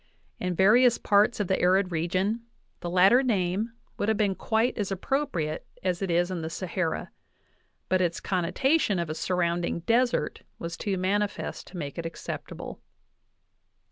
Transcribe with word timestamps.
In 0.39 0.55
various 0.55 0.97
parts 0.97 1.39
of 1.39 1.47
the 1.47 1.61
arid 1.61 1.91
region 1.91 2.41
the 2.79 2.89
latter 2.89 3.21
name 3.21 3.73
would 3.99 4.09
have 4.09 4.17
been 4.17 4.33
quite 4.33 4.75
as 4.75 4.91
appropriate 4.91 5.67
as 5.83 6.01
it 6.01 6.09
is 6.09 6.31
in 6.31 6.41
the 6.41 6.49
Sahara, 6.49 7.11
but 7.87 8.01
its 8.01 8.19
connotation 8.19 8.97
of 8.97 9.11
a 9.11 9.13
surrounding 9.13 9.81
desert 9.81 10.41
was 10.57 10.75
too 10.75 10.97
manifest 10.97 11.67
to 11.67 11.77
make 11.77 11.99
it 11.99 12.07
acceptable. 12.07 12.81